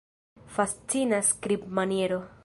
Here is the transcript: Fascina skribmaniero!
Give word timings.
Fascina 0.55 1.19
skribmaniero! 1.27 2.21